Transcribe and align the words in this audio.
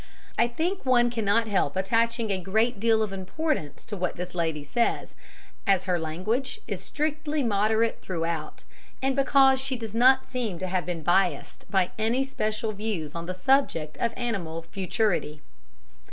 I 0.35 0.47
think 0.47 0.83
one 0.83 1.11
cannot 1.11 1.47
help 1.47 1.75
attaching 1.75 2.31
a 2.31 2.39
great 2.39 2.79
deal 2.79 3.03
of 3.03 3.13
importance 3.13 3.85
to 3.85 3.95
what 3.95 4.15
this 4.15 4.33
lady 4.33 4.63
says, 4.63 5.13
as 5.67 5.83
her 5.83 5.99
language 5.99 6.59
is 6.67 6.83
strictly 6.83 7.43
moderate 7.43 8.01
throughout, 8.01 8.63
and 8.99 9.15
because 9.15 9.61
she 9.61 9.75
does 9.75 9.93
not 9.93 10.31
seem 10.31 10.57
to 10.57 10.65
have 10.67 10.87
been 10.87 11.03
biassed 11.03 11.69
by 11.69 11.91
any 11.99 12.23
special 12.23 12.71
views 12.71 13.13
on 13.13 13.27
the 13.27 13.35
subject 13.35 13.95
of 13.99 14.11
animal 14.17 14.63
futurity. 14.63 15.43